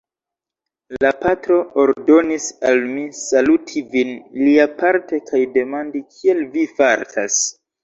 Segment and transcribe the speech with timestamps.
[1.03, 4.15] La patro ordonis al mi saluti vin
[4.47, 7.41] liaparte kaj demandi, kiel vi fartas.